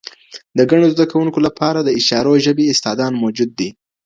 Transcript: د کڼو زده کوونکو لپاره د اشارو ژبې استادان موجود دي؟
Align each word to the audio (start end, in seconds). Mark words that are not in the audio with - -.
د 0.57 0.59
کڼو 0.69 0.87
زده 0.93 1.05
کوونکو 1.11 1.39
لپاره 1.47 1.79
د 1.81 1.89
اشارو 1.99 2.33
ژبې 2.45 2.65
استادان 2.67 3.11
موجود 3.23 3.49
دي؟ 3.59 3.69